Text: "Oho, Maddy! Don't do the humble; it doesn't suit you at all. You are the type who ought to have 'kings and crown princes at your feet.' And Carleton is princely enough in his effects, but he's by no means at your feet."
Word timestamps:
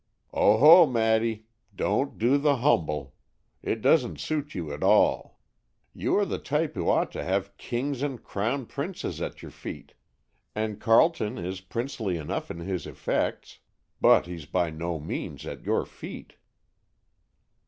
"Oho, 0.33 0.87
Maddy! 0.87 1.45
Don't 1.75 2.17
do 2.17 2.39
the 2.39 2.55
humble; 2.55 3.13
it 3.61 3.81
doesn't 3.83 4.19
suit 4.19 4.55
you 4.55 4.73
at 4.73 4.81
all. 4.81 5.37
You 5.93 6.17
are 6.17 6.25
the 6.25 6.39
type 6.39 6.73
who 6.73 6.89
ought 6.89 7.11
to 7.11 7.23
have 7.23 7.55
'kings 7.57 8.01
and 8.01 8.23
crown 8.23 8.65
princes 8.65 9.21
at 9.21 9.43
your 9.43 9.51
feet.' 9.51 9.93
And 10.55 10.81
Carleton 10.81 11.37
is 11.37 11.61
princely 11.61 12.17
enough 12.17 12.49
in 12.49 12.61
his 12.61 12.87
effects, 12.87 13.59
but 14.01 14.25
he's 14.25 14.47
by 14.47 14.71
no 14.71 14.99
means 14.99 15.45
at 15.45 15.63
your 15.65 15.85
feet." 15.85 16.33